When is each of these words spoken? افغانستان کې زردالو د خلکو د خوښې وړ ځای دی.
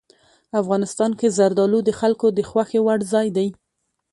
افغانستان 0.61 1.11
کې 1.19 1.27
زردالو 1.37 1.79
د 1.83 1.89
خلکو 1.99 2.27
د 2.37 2.39
خوښې 2.49 2.79
وړ 2.83 2.99
ځای 3.13 3.27
دی. 3.37 3.47